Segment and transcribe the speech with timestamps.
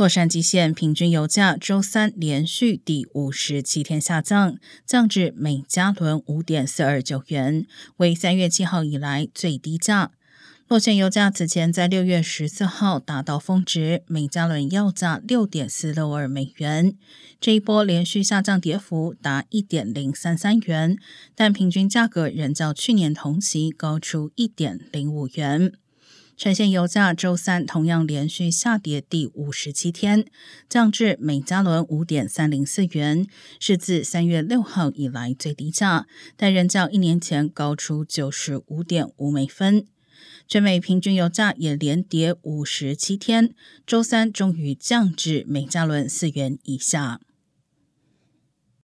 [0.00, 7.66] 洛杉矶县平均油价周三连续第五十七天下降，降至每加仑五点四二九元，
[7.98, 10.12] 为三月七号以来最低价。
[10.68, 16.94] 洛县油价此前在六月十四号达到峰值，每加仑要价六点四六二美元。
[17.38, 20.96] 这一波连续下降跌幅达一点零三三元，
[21.34, 25.74] 但平均价格仍较去年同期高出一点零五元。
[26.36, 30.24] 全线油价周三同样连续下跌第五十七天，
[30.70, 33.26] 降至每加仑五点三零四元，
[33.58, 36.06] 是自三月六号以来最低价，
[36.38, 39.86] 但仍较一年前高出九十五点五美分。
[40.48, 43.54] 全美平均油价也连跌五十七天，
[43.86, 47.20] 周三终于降至每加仑四元以下。